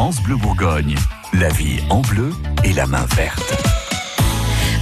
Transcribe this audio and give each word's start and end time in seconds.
France 0.00 0.22
Bleu 0.22 0.36
Bourgogne, 0.36 0.94
la 1.34 1.50
vie 1.50 1.78
en 1.90 2.00
bleu 2.00 2.32
et 2.64 2.72
la 2.72 2.86
main 2.86 3.04
verte. 3.16 3.54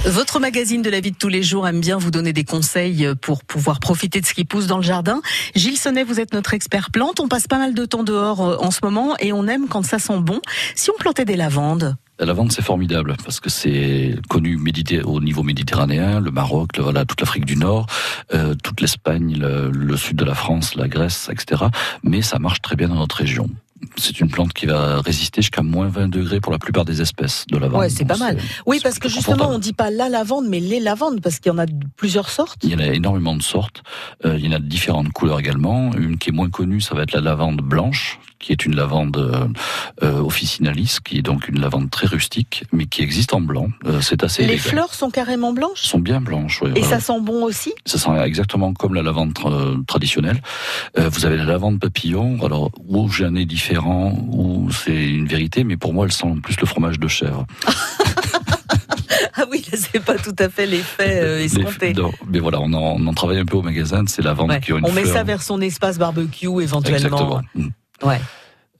Votre 0.05 0.39
magazine 0.39 0.81
de 0.81 0.89
la 0.89 1.01
vie 1.01 1.11
de 1.11 1.17
tous 1.17 1.27
les 1.27 1.43
jours 1.43 1.67
aime 1.67 1.81
bien 1.81 1.97
vous 1.97 2.09
donner 2.09 2.31
des 2.31 2.45
conseils 2.45 3.05
pour 3.21 3.43
pouvoir 3.43 3.81
profiter 3.81 4.21
de 4.21 4.25
ce 4.25 4.33
qui 4.33 4.45
pousse 4.45 4.65
dans 4.65 4.77
le 4.77 4.83
jardin. 4.83 5.21
Gilles 5.55 5.75
Sonnet, 5.75 6.05
vous 6.05 6.21
êtes 6.21 6.33
notre 6.33 6.53
expert 6.53 6.89
plante. 6.89 7.19
On 7.19 7.27
passe 7.27 7.47
pas 7.47 7.57
mal 7.57 7.73
de 7.73 7.83
temps 7.83 8.03
dehors 8.03 8.47
euh, 8.47 8.55
en 8.61 8.71
ce 8.71 8.79
moment 8.81 9.17
et 9.19 9.33
on 9.33 9.45
aime 9.47 9.67
quand 9.67 9.83
ça 9.83 9.99
sent 9.99 10.21
bon. 10.21 10.39
Si 10.73 10.89
on 10.89 10.97
plantait 10.97 11.25
des 11.25 11.35
lavandes 11.35 11.97
la 12.21 12.25
lavande, 12.25 12.51
c'est 12.51 12.61
formidable 12.61 13.15
parce 13.23 13.39
que 13.39 13.49
c'est 13.49 14.15
connu 14.27 14.59
au 15.05 15.21
niveau 15.21 15.41
méditerranéen, 15.41 16.19
le 16.19 16.31
Maroc, 16.31 16.75
le, 16.75 16.83
voilà, 16.83 17.05
toute 17.05 17.21
l'Afrique 17.21 17.45
du 17.45 17.55
Nord, 17.55 17.87
euh, 18.33 18.55
toute 18.61 18.81
l'Espagne, 18.81 19.37
le, 19.37 19.71
le, 19.71 19.95
sud 19.95 20.17
de 20.17 20.25
la 20.25 20.35
France, 20.35 20.75
la 20.75 20.89
Grèce, 20.89 21.29
etc. 21.31 21.63
Mais 22.03 22.21
ça 22.21 22.37
marche 22.37 22.61
très 22.61 22.75
bien 22.75 22.89
dans 22.89 22.95
notre 22.95 23.15
région 23.15 23.49
c'est 23.99 24.19
une 24.19 24.29
plante 24.29 24.53
qui 24.53 24.65
va 24.65 25.01
résister 25.01 25.41
jusqu'à 25.41 25.61
moins 25.61 25.87
20 25.87 26.07
degrés 26.07 26.39
pour 26.39 26.51
la 26.51 26.59
plupart 26.59 26.85
des 26.85 27.01
espèces 27.01 27.45
de 27.47 27.57
lavande. 27.57 27.81
Ouais, 27.81 27.89
c'est 27.89 28.05
pas 28.05 28.17
mal. 28.17 28.37
Oui, 28.65 28.79
parce 28.81 28.99
que 28.99 29.09
justement, 29.09 29.49
on 29.49 29.59
dit 29.59 29.73
pas 29.73 29.91
la 29.91 30.09
lavande, 30.09 30.47
mais 30.47 30.59
les 30.59 30.79
lavandes, 30.79 31.21
parce 31.21 31.39
qu'il 31.39 31.51
y 31.51 31.55
en 31.55 31.59
a 31.59 31.65
plusieurs 31.95 32.29
sortes. 32.29 32.59
Il 32.63 32.71
y 32.71 32.75
en 32.75 32.79
a 32.79 32.87
énormément 32.87 33.35
de 33.35 33.43
sortes. 33.43 33.83
Euh, 34.25 34.37
il 34.37 34.45
y 34.45 34.49
en 34.49 34.53
a 34.53 34.59
de 34.59 34.67
différentes 34.67 35.11
couleurs 35.11 35.39
également. 35.39 35.93
Une 35.93 36.17
qui 36.17 36.29
est 36.29 36.33
moins 36.33 36.49
connue, 36.49 36.81
ça 36.81 36.95
va 36.95 37.03
être 37.03 37.13
la 37.13 37.21
lavande 37.21 37.61
blanche, 37.61 38.19
qui 38.39 38.51
est 38.51 38.65
une 38.65 38.75
lavande 38.75 39.17
euh, 40.01 40.09
euh, 40.09 40.21
officinalis, 40.21 40.97
qui 41.03 41.17
est 41.17 41.21
donc 41.21 41.47
une 41.47 41.59
lavande 41.59 41.89
très 41.89 42.07
rustique, 42.07 42.63
mais 42.71 42.85
qui 42.85 43.01
existe 43.01 43.33
en 43.33 43.41
blanc. 43.41 43.69
Euh, 43.85 44.01
c'est 44.01 44.23
assez. 44.23 44.45
Les 44.45 44.57
fleurs 44.57 44.93
sont 44.93 45.09
carrément 45.09 45.53
blanches? 45.53 45.81
Sont 45.81 45.99
bien 45.99 46.21
blanches. 46.21 46.61
Oui, 46.61 46.71
Et 46.75 46.83
ça 46.83 46.99
sent 46.99 47.19
bon 47.21 47.43
aussi? 47.43 47.73
Ça 47.85 47.97
sent 47.97 48.11
exactement 48.23 48.73
comme 48.73 48.93
la 48.93 49.03
lavande 49.03 49.33
traditionnelle. 49.87 50.41
vous 50.97 51.25
avez 51.25 51.37
la 51.37 51.45
lavande 51.45 51.79
papillon. 51.79 52.37
Alors 52.43 52.71
où 52.87 53.09
j'ai 53.09 53.25
un 53.25 53.31
nez 53.31 53.45
différent, 53.45 54.13
où 54.31 54.71
c'est 54.71 55.05
une 55.05 55.27
vérité, 55.27 55.63
mais 55.63 55.77
pour 55.77 55.93
moi, 55.93 56.05
elle 56.05 56.11
sent 56.11 56.33
plus 56.43 56.59
le 56.59 56.65
fromage 56.65 56.99
de 56.99 57.07
chèvre. 57.07 57.45
Ah 59.35 59.45
oui, 59.49 59.63
c'est 59.73 60.03
pas 60.03 60.17
tout 60.17 60.35
à 60.37 60.49
fait 60.49 60.65
l'effet 60.65 61.21
euh, 61.21 61.43
escompté. 61.43 61.93
mais 62.27 62.39
voilà, 62.39 62.59
on 62.59 62.73
en, 62.73 62.97
on 62.99 63.07
en, 63.07 63.13
travaille 63.13 63.39
un 63.39 63.45
peu 63.45 63.57
au 63.57 63.61
magasin, 63.61 64.03
c'est 64.07 64.21
la 64.21 64.33
vente 64.33 64.59
qui 64.59 64.73
a 64.73 64.77
une 64.77 64.85
On 64.85 64.91
met 64.91 65.05
ça 65.05 65.23
vers 65.23 65.41
son 65.41 65.61
espace 65.61 65.97
barbecue 65.97 66.47
éventuellement. 66.61 66.97
Exactement. 66.97 67.41
Ouais. 68.03 68.19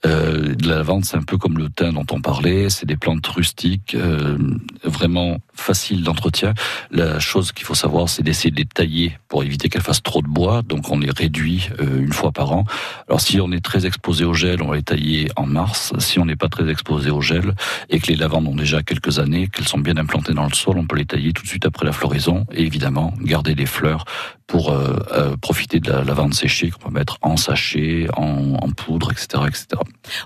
Euh, 0.06 0.54
la 0.64 0.76
lavande, 0.76 1.04
c'est 1.04 1.16
un 1.16 1.22
peu 1.22 1.36
comme 1.36 1.58
le 1.58 1.68
thym 1.68 1.92
dont 1.92 2.06
on 2.12 2.20
parlait. 2.20 2.70
C'est 2.70 2.86
des 2.86 2.96
plantes 2.96 3.26
rustiques, 3.26 3.94
euh, 3.94 4.38
vraiment 4.82 5.38
faciles 5.54 6.02
d'entretien. 6.02 6.54
La 6.90 7.18
chose 7.18 7.52
qu'il 7.52 7.66
faut 7.66 7.74
savoir, 7.74 8.08
c'est 8.08 8.22
d'essayer 8.22 8.50
de 8.50 8.56
les 8.56 8.64
tailler 8.64 9.18
pour 9.28 9.44
éviter 9.44 9.68
qu'elles 9.68 9.82
fassent 9.82 10.02
trop 10.02 10.22
de 10.22 10.28
bois. 10.28 10.62
Donc, 10.62 10.90
on 10.90 10.98
les 10.98 11.10
réduit 11.10 11.68
euh, 11.80 12.00
une 12.00 12.12
fois 12.12 12.32
par 12.32 12.52
an. 12.52 12.64
Alors, 13.08 13.20
si 13.20 13.40
on 13.40 13.52
est 13.52 13.64
très 13.64 13.86
exposé 13.86 14.24
au 14.24 14.34
gel, 14.34 14.62
on 14.62 14.68
va 14.68 14.76
les 14.76 14.82
tailler 14.82 15.28
en 15.36 15.46
mars. 15.46 15.92
Si 15.98 16.18
on 16.18 16.24
n'est 16.24 16.36
pas 16.36 16.48
très 16.48 16.68
exposé 16.70 17.10
au 17.10 17.20
gel 17.20 17.54
et 17.90 18.00
que 18.00 18.06
les 18.06 18.16
lavandes 18.16 18.48
ont 18.48 18.56
déjà 18.56 18.82
quelques 18.82 19.18
années, 19.18 19.48
qu'elles 19.48 19.68
sont 19.68 19.78
bien 19.78 19.96
implantées 19.96 20.32
dans 20.32 20.46
le 20.46 20.54
sol, 20.54 20.78
on 20.78 20.86
peut 20.86 20.96
les 20.96 21.06
tailler 21.06 21.32
tout 21.32 21.42
de 21.42 21.48
suite 21.48 21.66
après 21.66 21.84
la 21.84 21.92
floraison 21.92 22.46
et 22.52 22.62
évidemment 22.62 23.14
garder 23.20 23.54
les 23.54 23.66
fleurs 23.66 24.04
pour 24.50 24.70
euh, 24.70 24.96
euh, 25.12 25.36
profiter 25.36 25.78
de 25.78 25.92
la 25.92 26.02
lavande 26.02 26.34
séchée 26.34 26.70
qu'on 26.70 26.88
peut 26.88 26.94
mettre 26.98 27.18
en 27.22 27.36
sachet, 27.36 28.08
en, 28.16 28.54
en 28.54 28.70
poudre, 28.70 29.12
etc., 29.12 29.44
etc. 29.46 29.66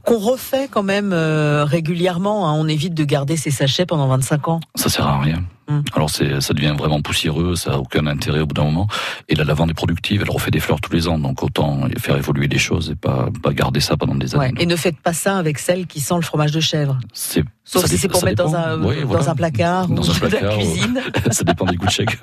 Qu'on 0.06 0.18
refait 0.18 0.66
quand 0.70 0.82
même 0.82 1.12
euh, 1.12 1.64
régulièrement. 1.64 2.48
Hein. 2.48 2.54
On 2.56 2.66
évite 2.66 2.94
de 2.94 3.04
garder 3.04 3.36
ces 3.36 3.50
sachets 3.50 3.84
pendant 3.84 4.08
25 4.08 4.48
ans. 4.48 4.60
Ça 4.76 4.88
sert 4.88 5.06
à 5.06 5.20
rien. 5.20 5.44
Hum. 5.68 5.82
Alors 5.94 6.10
c'est, 6.10 6.40
ça 6.40 6.52
devient 6.52 6.74
vraiment 6.76 7.00
poussiéreux, 7.00 7.56
ça 7.56 7.74
a 7.74 7.76
aucun 7.78 8.06
intérêt 8.06 8.40
au 8.40 8.46
bout 8.46 8.54
d'un 8.54 8.64
moment. 8.64 8.86
Et 9.28 9.34
la 9.34 9.44
lavande 9.44 9.70
est 9.70 9.74
productive, 9.74 10.22
elle 10.22 10.30
refait 10.30 10.50
des 10.50 10.60
fleurs 10.60 10.80
tous 10.80 10.92
les 10.92 11.08
ans, 11.08 11.18
donc 11.18 11.42
autant 11.42 11.88
faire 11.98 12.16
évoluer 12.16 12.48
les 12.48 12.58
choses 12.58 12.90
et 12.90 12.96
pas, 12.96 13.28
pas 13.42 13.52
garder 13.52 13.80
ça 13.80 13.96
pendant 13.96 14.14
des 14.14 14.34
années. 14.34 14.52
Et 14.58 14.66
ne 14.66 14.76
faites 14.76 14.98
pas 14.98 15.12
ça 15.12 15.38
avec 15.38 15.58
celle 15.58 15.86
qui 15.86 16.00
sent 16.00 16.16
le 16.16 16.22
fromage 16.22 16.52
de 16.52 16.60
chèvre. 16.60 16.98
C'est 17.12 17.44
Sauf 17.66 17.86
si 17.86 17.96
c'est 17.96 18.08
pour 18.08 18.22
mettre 18.24 18.44
dans 18.44 18.54
un, 18.54 18.76
dans 18.76 19.30
un 19.30 19.34
placard 19.34 19.88
dans 19.88 20.02
ou 20.02 20.10
un 20.10 20.14
placard, 20.18 20.40
dans 20.42 20.48
la 20.48 20.54
cuisine. 20.56 21.00
ça 21.30 21.44
dépend 21.44 21.64
du 21.64 21.78
goût 21.78 21.86
de 21.86 21.90
chèque. 21.90 22.18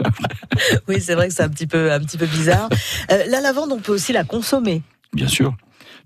oui, 0.88 1.02
c'est 1.02 1.16
vrai 1.16 1.29
que 1.29 1.34
c'est 1.34 1.44
un 1.44 1.50
petit 1.50 1.66
peu, 1.66 1.91
un 1.91 2.00
petit 2.00 2.18
peu 2.18 2.28
bizarre. 2.28 2.69
Euh, 3.12 3.23
la 3.28 3.41
lavande, 3.41 3.72
on 3.72 3.79
peut 3.79 3.91
aussi 3.91 4.13
la 4.13 4.23
consommer. 4.23 4.84
Bien 5.13 5.28
sûr. 5.28 5.56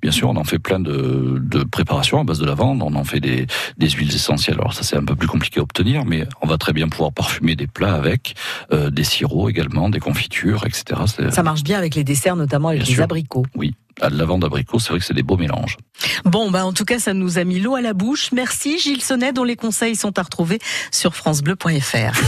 Bien 0.01 0.11
sûr, 0.11 0.29
on 0.29 0.35
en 0.35 0.43
fait 0.43 0.59
plein 0.59 0.79
de, 0.79 1.41
de 1.41 1.63
préparations 1.63 2.19
à 2.19 2.23
base 2.23 2.39
de 2.39 2.45
lavande. 2.45 2.81
On 2.81 2.95
en 2.95 3.03
fait 3.03 3.19
des, 3.19 3.47
des 3.77 3.89
huiles 3.89 4.13
essentielles. 4.13 4.57
Alors 4.59 4.73
ça, 4.73 4.83
c'est 4.83 4.97
un 4.97 5.05
peu 5.05 5.15
plus 5.15 5.27
compliqué 5.27 5.59
à 5.59 5.63
obtenir, 5.63 6.05
mais 6.05 6.27
on 6.41 6.47
va 6.47 6.57
très 6.57 6.73
bien 6.73 6.87
pouvoir 6.89 7.11
parfumer 7.11 7.55
des 7.55 7.67
plats 7.67 7.95
avec, 7.95 8.35
euh, 8.71 8.89
des 8.89 9.03
sirops 9.03 9.49
également, 9.49 9.89
des 9.89 9.99
confitures, 9.99 10.65
etc. 10.65 11.01
Ça 11.31 11.43
marche 11.43 11.63
bien 11.63 11.77
avec 11.77 11.95
les 11.95 12.03
desserts, 12.03 12.35
notamment 12.35 12.69
avec 12.69 12.87
les 12.87 13.01
abricots. 13.01 13.45
Oui, 13.55 13.73
à 14.01 14.09
la 14.09 14.17
lavande 14.17 14.43
abricot, 14.43 14.79
c'est 14.79 14.89
vrai 14.89 14.99
que 14.99 15.05
c'est 15.05 15.13
des 15.13 15.23
beaux 15.23 15.37
mélanges. 15.37 15.77
Bon, 16.25 16.51
bah 16.51 16.65
en 16.65 16.73
tout 16.73 16.85
cas, 16.85 16.99
ça 16.99 17.13
nous 17.13 17.37
a 17.37 17.43
mis 17.43 17.59
l'eau 17.59 17.75
à 17.75 17.81
la 17.81 17.93
bouche. 17.93 18.31
Merci 18.31 18.79
Gilles 18.79 19.01
Sonnet, 19.01 19.33
dont 19.33 19.43
les 19.43 19.55
conseils 19.55 19.95
sont 19.95 20.17
à 20.19 20.23
retrouver 20.23 20.59
sur 20.91 21.15
francebleu.fr. 21.15 22.19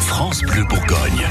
France 0.00 0.42
Bleu 0.42 0.64
Bourgogne. 0.68 1.26